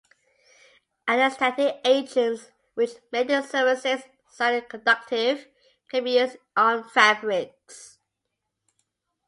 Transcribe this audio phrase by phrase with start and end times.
[1.07, 5.45] Antistatic agents, which make the surfaces slightly conductive,
[5.91, 7.99] can be used on fabrics.